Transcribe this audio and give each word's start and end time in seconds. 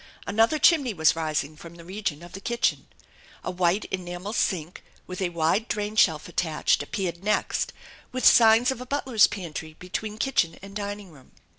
Another 0.25 0.57
chim 0.57 0.81
ney 0.81 0.95
was 0.95 1.15
rising 1.15 1.55
from 1.55 1.75
the 1.75 1.85
region 1.85 2.23
of 2.23 2.31
the 2.31 2.41
kitchen. 2.41 2.87
A 3.43 3.51
white 3.51 3.85
enamel 3.91 4.33
sink 4.33 4.81
with 5.05 5.21
a 5.21 5.29
wide 5.29 5.67
drain 5.67 5.95
shelf 5.95 6.27
attached 6.27 6.81
appeared 6.81 7.23
next, 7.23 7.71
with 8.11 8.25
signs 8.25 8.71
of 8.71 8.81
a 8.81 8.87
butler's 8.87 9.27
pantry 9.27 9.75
between 9.77 10.17
kitchen 10.17 10.57
and 10.63 10.75
dining 10.75 11.11
room. 11.11 11.33